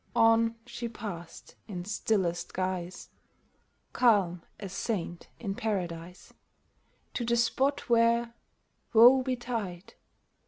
[0.15, 3.09] On she passed in stillest guise,
[3.93, 6.33] Calm as saint in Paradise,
[7.13, 8.33] To the spot where—
[8.95, 9.93] woe betide